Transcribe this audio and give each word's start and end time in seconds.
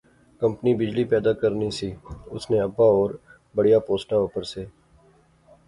کمپنی 0.41 0.71
بجلی 0.79 1.03
پیدا 1.11 1.33
کرنی 1.41 1.69
سی، 1.79 1.89
اس 2.35 2.43
نے 2.51 2.57
ابا 2.65 2.87
ہور 2.95 3.11
بڑیا 3.55 3.79
پوسٹا 3.87 4.15
اپر 4.25 4.43
سے 4.53 4.63